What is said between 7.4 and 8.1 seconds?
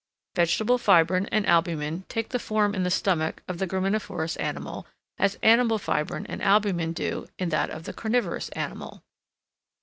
that of the